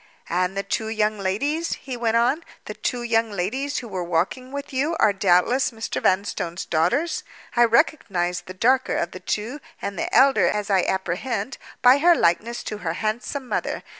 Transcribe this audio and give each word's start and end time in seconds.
"And 0.29 0.57
the 0.57 0.63
two 0.63 0.87
young 0.89 1.19
ladies," 1.19 1.73
he 1.73 1.95
went 1.95 2.17
on, 2.17 2.43
"the 2.65 2.73
two 2.73 3.03
young 3.03 3.29
ladies 3.31 3.77
who 3.77 3.87
were 3.87 4.03
walking 4.03 4.51
with 4.51 4.73
you 4.73 4.97
are 4.99 5.13
doubtless 5.13 5.69
Mr. 5.69 6.01
Vanstone's 6.01 6.65
daughters? 6.65 7.23
I 7.55 7.65
recognized 7.65 8.47
the 8.47 8.55
darker 8.55 8.97
of 8.97 9.11
the 9.11 9.19
two, 9.19 9.59
and 9.79 9.99
the 9.99 10.11
elder 10.11 10.47
as 10.47 10.71
I 10.71 10.81
apprehend, 10.81 11.59
by 11.83 11.99
her 11.99 12.15
likeness 12.15 12.63
to 12.63 12.79
her 12.79 12.93
handsome 12.93 13.47
mother. 13.47 13.83